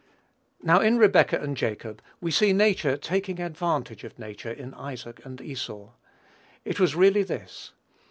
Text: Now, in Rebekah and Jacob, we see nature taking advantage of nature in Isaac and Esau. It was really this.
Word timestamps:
Now, 0.63 0.79
in 0.79 0.97
Rebekah 0.97 1.39
and 1.41 1.55
Jacob, 1.55 2.01
we 2.19 2.31
see 2.31 2.53
nature 2.53 2.97
taking 2.97 3.39
advantage 3.39 4.03
of 4.03 4.17
nature 4.17 4.49
in 4.49 4.73
Isaac 4.73 5.23
and 5.23 5.39
Esau. 5.39 5.91
It 6.65 6.79
was 6.79 6.95
really 6.95 7.21
this. 7.21 7.73